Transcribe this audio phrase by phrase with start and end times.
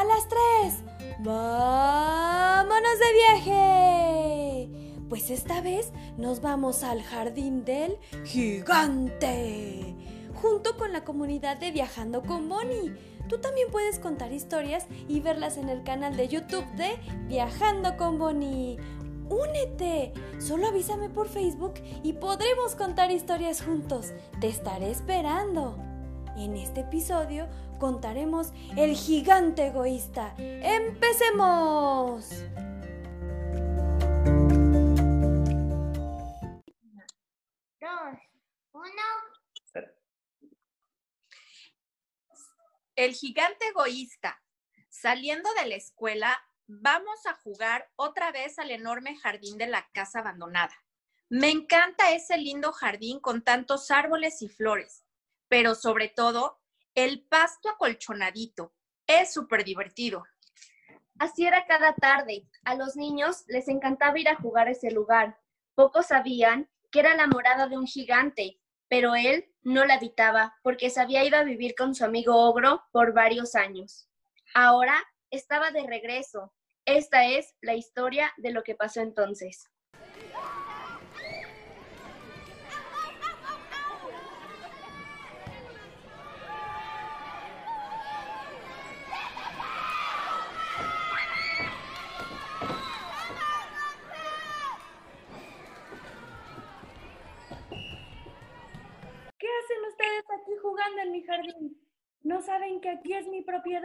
[0.00, 0.82] a las tres,
[1.18, 3.12] vámonos de
[3.44, 4.70] viaje.
[5.10, 9.94] Pues esta vez nos vamos al jardín del gigante,
[10.40, 12.94] junto con la comunidad de Viajando con Bonnie.
[13.28, 16.98] Tú también puedes contar historias y verlas en el canal de YouTube de
[17.28, 18.78] Viajando con Bonnie.
[19.28, 20.14] ¡Únete!
[20.38, 24.14] Solo avísame por Facebook y podremos contar historias juntos.
[24.40, 25.76] Te estaré esperando.
[26.36, 27.48] En este episodio
[27.80, 30.34] contaremos El gigante egoísta.
[30.38, 32.28] ¡Empecemos!
[37.80, 38.18] Dos,
[38.72, 39.02] uno.
[42.94, 44.40] El gigante egoísta.
[44.90, 50.18] Saliendo de la escuela, vamos a jugar otra vez al enorme jardín de la casa
[50.20, 50.76] abandonada.
[51.30, 55.04] Me encanta ese lindo jardín con tantos árboles y flores,
[55.48, 56.59] pero sobre todo
[56.94, 58.72] el pasto acolchonadito.
[59.06, 60.24] Es súper divertido.
[61.18, 62.48] Así era cada tarde.
[62.64, 65.38] A los niños les encantaba ir a jugar a ese lugar.
[65.74, 70.90] Pocos sabían que era la morada de un gigante, pero él no la habitaba porque
[70.90, 74.08] se había ido a vivir con su amigo ogro por varios años.
[74.54, 76.52] Ahora estaba de regreso.
[76.84, 79.70] Esta es la historia de lo que pasó entonces.
[99.38, 101.80] ¿Qué hacen ustedes aquí jugando en mi jardín?
[102.22, 103.84] ¿No saben que aquí es mi propiedad?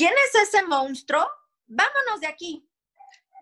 [0.00, 1.28] ¿Quién es ese monstruo?
[1.66, 2.66] Vámonos de aquí.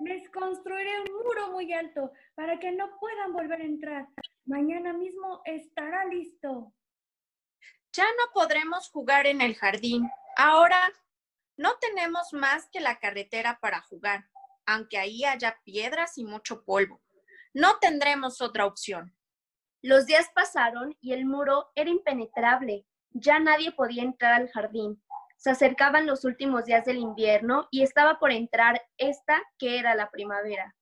[0.00, 4.08] Les construiré un muro muy alto para que no puedan volver a entrar.
[4.44, 6.74] Mañana mismo estará listo.
[7.92, 10.10] Ya no podremos jugar en el jardín.
[10.36, 10.80] Ahora
[11.56, 14.28] no tenemos más que la carretera para jugar,
[14.66, 17.00] aunque ahí haya piedras y mucho polvo.
[17.54, 19.16] No tendremos otra opción.
[19.80, 22.84] Los días pasaron y el muro era impenetrable.
[23.10, 25.00] Ya nadie podía entrar al jardín.
[25.38, 30.10] Se acercaban los últimos días del invierno y estaba por entrar esta que era la
[30.10, 30.74] primavera.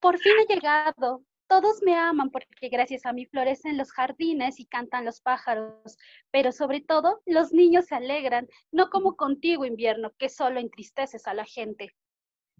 [0.00, 1.24] Por fin he llegado.
[1.48, 5.96] Todos me aman porque gracias a mí florecen los jardines y cantan los pájaros,
[6.30, 11.34] pero sobre todo los niños se alegran, no como contigo invierno, que solo entristeces a
[11.34, 11.94] la gente.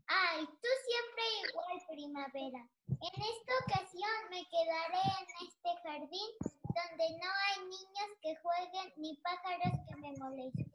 [0.08, 2.68] Ay, tú siempre igual, primavera.
[2.88, 6.30] En esta ocasión me quedaré en este jardín
[6.76, 10.72] donde no hay niños que jueguen ni pájaros que me molesten.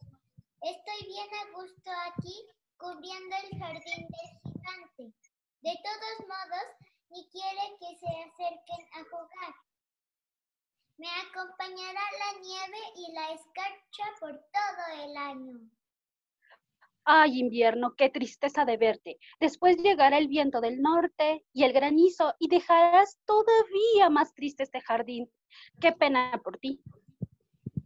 [0.62, 2.35] Estoy bien a gusto aquí
[2.78, 5.13] cubriendo el jardín del gigante.
[5.62, 6.67] De todos modos,
[7.09, 9.53] ni quiere que se acerquen a jugar.
[10.97, 15.81] Me acompañará la nieve y la escarcha por todo el año.
[17.03, 19.17] Ay, invierno, qué tristeza de verte.
[19.39, 24.81] Después llegará el viento del norte y el granizo y dejarás todavía más triste este
[24.81, 25.29] jardín.
[25.79, 26.81] Qué pena por ti.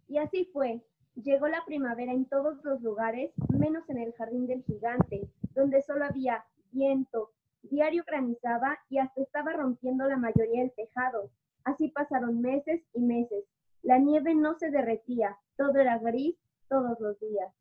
[0.07, 0.81] Y así fue.
[1.15, 5.21] Llegó la primavera en todos los lugares, menos en el jardín del gigante,
[5.53, 7.31] donde solo había viento,
[7.63, 11.29] diario granizaba y hasta estaba rompiendo la mayoría del tejado.
[11.63, 13.45] Así pasaron meses y meses.
[13.81, 16.35] La nieve no se derretía, todo era gris
[16.67, 17.53] todos los días.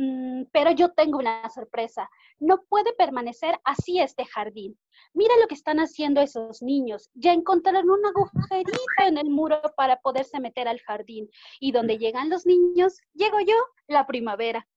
[0.00, 2.08] Mm, pero yo tengo una sorpresa.
[2.38, 4.78] No puede permanecer así este jardín.
[5.12, 7.10] Mira lo que están haciendo esos niños.
[7.14, 11.28] Ya encontraron un agujerito en el muro para poderse meter al jardín.
[11.58, 13.56] Y donde llegan los niños, llego yo,
[13.88, 14.68] la primavera.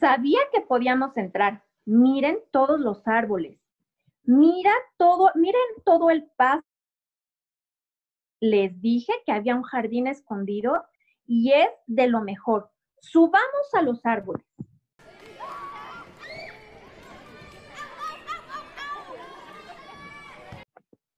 [0.00, 1.62] Sabía que podíamos entrar.
[1.84, 3.60] Miren todos los árboles.
[4.24, 6.66] Mira todo, miren todo el pasto.
[8.40, 10.84] Les dije que había un jardín escondido
[11.24, 12.72] y es de lo mejor.
[13.00, 14.44] Subamos a los árboles.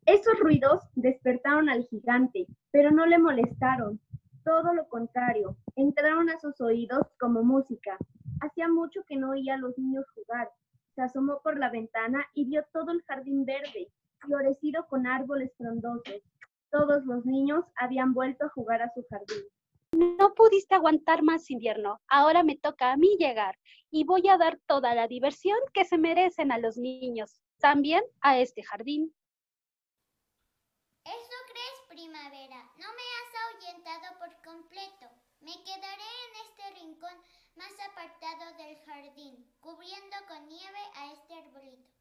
[0.07, 4.01] Esos ruidos despertaron al gigante, pero no le molestaron.
[4.43, 7.99] Todo lo contrario, entraron a sus oídos como música.
[8.41, 10.51] Hacía mucho que no oía a los niños jugar.
[10.95, 16.23] Se asomó por la ventana y vio todo el jardín verde, florecido con árboles frondosos.
[16.71, 19.45] Todos los niños habían vuelto a jugar a su jardín.
[19.99, 22.01] No pudiste aguantar más invierno.
[22.07, 23.59] Ahora me toca a mí llegar
[23.91, 28.39] y voy a dar toda la diversión que se merecen a los niños, también a
[28.39, 29.13] este jardín.
[31.05, 32.63] ¿Eso crees, primavera?
[32.77, 35.11] No me has ahuyentado por completo.
[35.41, 37.19] Me quedaré en este rincón
[37.57, 41.98] más apartado del jardín, cubriendo con nieve a este arbolito.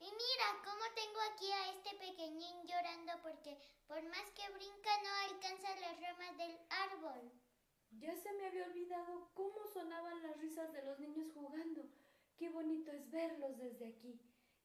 [0.00, 5.10] Y mira cómo tengo aquí a este pequeñín llorando porque por más que brinca no
[5.28, 7.30] alcanza las ramas del árbol.
[7.90, 11.82] Ya se me había olvidado cómo sonaban las risas de los niños jugando.
[12.38, 14.18] Qué bonito es verlos desde aquí.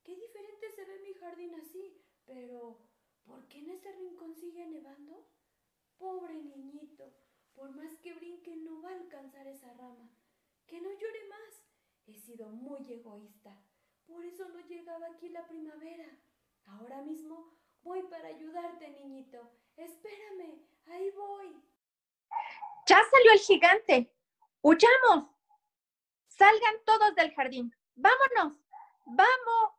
[0.04, 2.02] Qué diferente se ve mi jardín así.
[2.26, 2.80] Pero,
[3.26, 5.28] ¿por qué en ese rincón sigue nevando?
[5.98, 7.14] Pobre niñito,
[7.54, 10.10] por más que brinque no va a alcanzar esa rama.
[10.66, 11.66] Que no llore más.
[12.08, 13.65] He sido muy egoísta.
[14.38, 16.06] No llegaba aquí la primavera.
[16.66, 17.54] Ahora mismo
[17.84, 19.50] voy para ayudarte, niñito.
[19.78, 21.64] Espérame, ahí voy.
[22.86, 24.14] Ya salió el gigante.
[24.62, 25.30] ¡Huyamos!
[26.28, 27.74] Salgan todos del jardín.
[27.96, 28.62] Vámonos.
[29.06, 29.74] Vamos.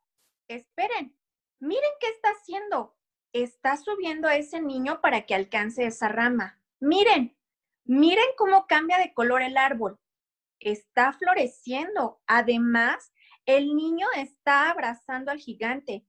[0.49, 1.15] Esperen.
[1.59, 2.97] Miren qué está haciendo.
[3.33, 6.63] Está subiendo a ese niño para que alcance esa rama.
[6.81, 7.37] Miren.
[7.85, 10.01] Miren cómo cambia de color el árbol.
[10.61, 12.23] Está floreciendo.
[12.27, 13.13] Además,
[13.47, 16.05] el niño está abrazando al gigante.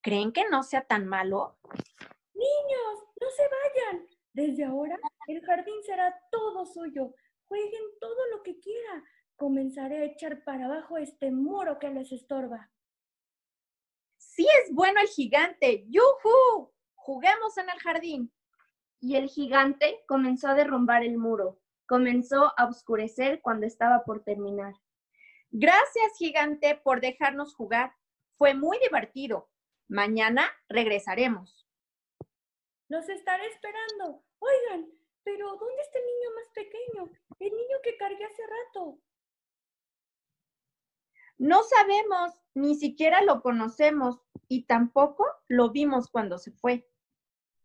[0.00, 1.58] ¿Creen que no sea tan malo?
[2.34, 4.06] Niños, no se vayan.
[4.32, 4.96] Desde ahora
[5.26, 7.14] el jardín será todo suyo.
[7.48, 9.04] Jueguen todo lo que quieran.
[9.36, 12.70] Comenzaré a echar para abajo este muro que les estorba.
[14.16, 15.84] Sí es bueno el gigante.
[15.88, 16.72] ¡Yujú!
[16.94, 18.32] Juguemos en el jardín.
[19.00, 21.58] Y el gigante comenzó a derrumbar el muro.
[21.86, 24.74] Comenzó a oscurecer cuando estaba por terminar.
[25.50, 27.94] Gracias, gigante, por dejarnos jugar.
[28.36, 29.50] Fue muy divertido.
[29.88, 31.66] Mañana regresaremos.
[32.88, 34.22] Los estaré esperando.
[34.38, 34.90] Oigan,
[35.24, 37.10] pero ¿dónde está el niño más pequeño?
[37.38, 38.98] El niño que cargué hace rato.
[41.38, 46.88] No sabemos, ni siquiera lo conocemos y tampoco lo vimos cuando se fue.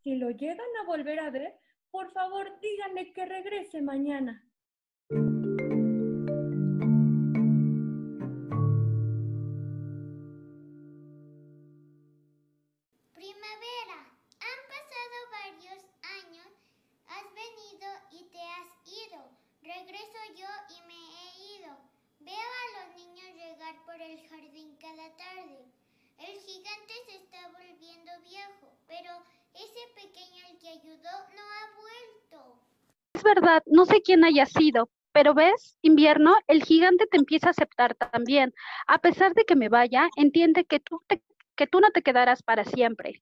[0.04, 1.58] Si lo llegan a volver a ver,
[1.90, 4.46] por favor díganle que regrese mañana.
[33.34, 37.96] Verdad, no sé quién haya sido, pero ves, invierno, el gigante te empieza a aceptar
[37.96, 38.54] también.
[38.88, 41.02] A pesar de que me vaya, entiende que tú,
[41.82, 43.22] no te quedarás para siempre.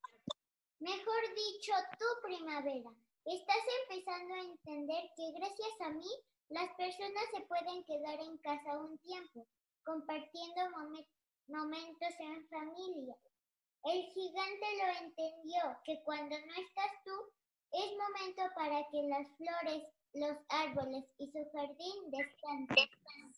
[0.79, 2.91] Mejor dicho, tú, primavera.
[3.25, 6.09] Estás empezando a entender que gracias a mí
[6.49, 9.47] las personas se pueden quedar en casa un tiempo,
[9.85, 11.07] compartiendo momen-
[11.47, 13.15] momentos en familia.
[13.83, 17.15] El gigante lo entendió, que cuando no estás tú,
[17.73, 22.89] es momento para que las flores, los árboles y su jardín descansen.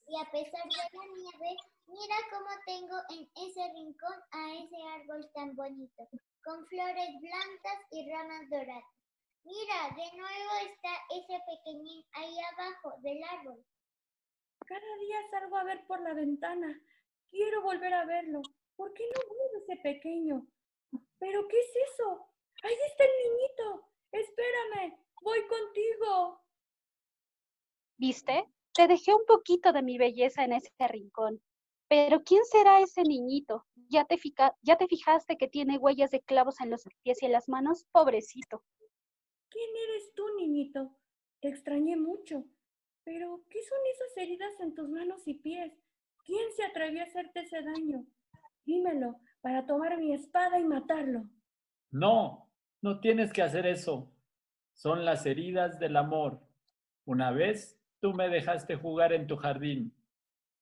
[0.08, 5.30] Y a pesar de la nieve, mira cómo tengo en ese rincón a ese árbol
[5.34, 6.08] tan bonito,
[6.44, 8.84] con flores blancas y ramas doradas.
[9.46, 13.66] Mira, de nuevo está ese pequeñín ahí abajo del árbol.
[14.66, 16.80] Cada día salgo a ver por la ventana.
[17.30, 18.42] Quiero volver a verlo.
[18.76, 20.48] ¿Por qué no vuelve ese pequeño?
[21.20, 22.30] ¿Pero qué es eso?
[22.64, 23.90] Ahí está el niñito.
[24.12, 26.23] Espérame, voy contigo.
[28.04, 28.50] ¿Viste?
[28.74, 31.42] Te dejé un poquito de mi belleza en ese rincón.
[31.88, 33.66] Pero ¿quién será ese niñito?
[33.88, 37.28] ¿Ya te, fica- ¿Ya te fijaste que tiene huellas de clavos en los pies y
[37.28, 37.86] en las manos?
[37.94, 38.62] Pobrecito.
[39.50, 40.94] ¿Quién eres tú, niñito?
[41.40, 42.44] Te extrañé mucho.
[43.06, 45.72] Pero, ¿qué son esas heridas en tus manos y pies?
[46.26, 48.06] ¿Quién se atrevió a hacerte ese daño?
[48.66, 51.24] Dímelo, para tomar mi espada y matarlo.
[51.90, 52.50] No,
[52.82, 54.12] no tienes que hacer eso.
[54.74, 56.42] Son las heridas del amor.
[57.06, 59.96] Una vez tú me dejaste jugar en tu jardín.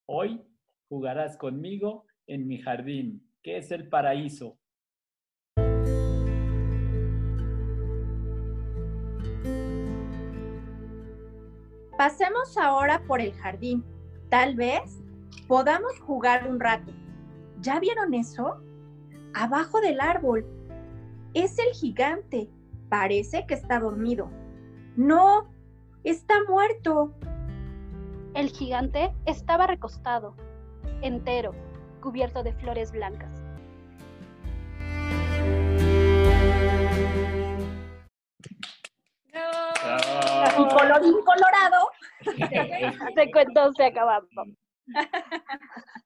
[0.06, 0.46] Hoy
[0.90, 4.60] jugarás conmigo en mi jardín, que es el paraíso.
[11.98, 13.84] Pasemos ahora por el jardín.
[14.30, 15.02] Tal vez
[15.48, 16.92] podamos jugar un rato.
[17.60, 18.62] ¿Ya vieron eso?
[19.34, 20.46] Abajo del árbol.
[21.34, 22.52] Es el gigante.
[22.88, 24.30] Parece que está dormido.
[24.96, 25.52] No,
[26.04, 27.16] está muerto.
[28.34, 30.36] El gigante estaba recostado,
[31.02, 31.54] entero,
[32.02, 33.30] cubierto de flores blancas.
[40.58, 41.90] Y colorín colorado.
[43.34, 44.26] Cuento se acababa.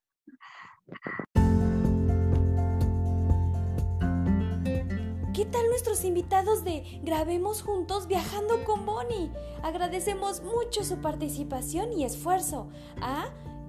[5.35, 9.29] ¿Qué tal nuestros invitados de Grabemos Juntos Viajando con Bonnie?
[9.63, 12.69] Agradecemos mucho su participación y esfuerzo.
[13.01, 13.25] A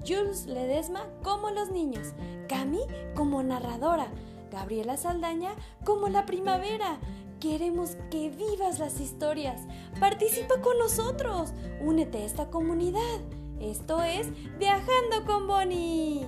[0.06, 2.12] Jules Ledesma como los niños,
[2.48, 2.82] Cami
[3.16, 4.06] como narradora,
[4.52, 7.00] Gabriela Saldaña como la primavera,
[7.40, 9.60] Queremos que vivas las historias.
[9.98, 11.52] Participa con nosotros.
[11.80, 13.20] Únete a esta comunidad.
[13.60, 16.26] Esto es Viajando con Bonnie.